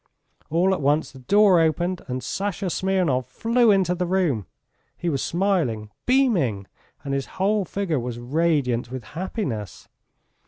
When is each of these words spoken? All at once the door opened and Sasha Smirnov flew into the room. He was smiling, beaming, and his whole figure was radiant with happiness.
All 0.49 0.73
at 0.73 0.81
once 0.81 1.11
the 1.11 1.19
door 1.19 1.59
opened 1.59 2.01
and 2.07 2.23
Sasha 2.23 2.71
Smirnov 2.71 3.27
flew 3.27 3.69
into 3.69 3.93
the 3.93 4.07
room. 4.07 4.47
He 4.97 5.09
was 5.09 5.21
smiling, 5.21 5.91
beaming, 6.07 6.65
and 7.03 7.13
his 7.13 7.27
whole 7.37 7.65
figure 7.65 7.99
was 7.99 8.17
radiant 8.17 8.89
with 8.89 9.03
happiness. 9.03 9.87